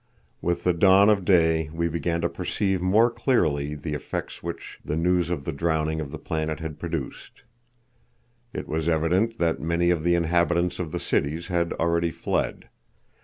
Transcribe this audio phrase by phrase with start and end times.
[0.41, 4.95] With the dawn of day we began to perceive more clearly the effects which the
[4.95, 7.43] news of the drowning of the planet had produced.
[8.51, 12.67] It was evident that many of the inhabitants of the cities had already fled.